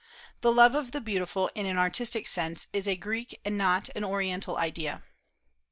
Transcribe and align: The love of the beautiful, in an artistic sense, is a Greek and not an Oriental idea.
The 0.39 0.51
love 0.51 0.73
of 0.73 0.93
the 0.93 0.99
beautiful, 0.99 1.51
in 1.53 1.67
an 1.67 1.77
artistic 1.77 2.25
sense, 2.25 2.65
is 2.73 2.87
a 2.87 2.95
Greek 2.95 3.39
and 3.45 3.55
not 3.55 3.87
an 3.95 4.03
Oriental 4.03 4.57
idea. 4.57 5.03